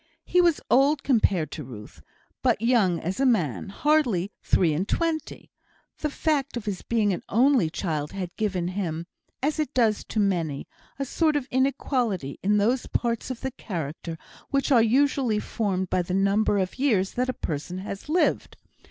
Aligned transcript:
He 0.25 0.41
was 0.41 0.59
old 0.71 1.03
compared 1.03 1.51
to 1.51 1.63
Ruth, 1.63 2.01
but 2.41 2.59
young 2.59 2.99
as 2.99 3.19
a 3.19 3.23
man; 3.27 3.69
hardly 3.69 4.31
three 4.41 4.73
and 4.73 4.87
twenty. 4.89 5.51
The 5.99 6.09
fact 6.09 6.57
of 6.57 6.65
his 6.65 6.81
being 6.81 7.13
an 7.13 7.21
only 7.29 7.69
child 7.69 8.11
had 8.11 8.35
given 8.35 8.69
him, 8.69 9.05
as 9.43 9.59
it 9.59 9.75
does 9.75 10.03
to 10.05 10.19
many, 10.19 10.67
a 10.97 11.05
sort 11.05 11.35
of 11.35 11.47
inequality 11.51 12.39
in 12.41 12.57
those 12.57 12.87
parts 12.87 13.29
of 13.29 13.41
the 13.41 13.51
character 13.51 14.17
which 14.49 14.71
are 14.71 14.81
usually 14.81 15.37
formed 15.37 15.91
by 15.91 16.01
the 16.01 16.15
number 16.15 16.57
of 16.57 16.79
years 16.79 17.11
that 17.11 17.29
a 17.29 17.33
person 17.33 17.77
has 17.77 18.09
lived. 18.09 18.57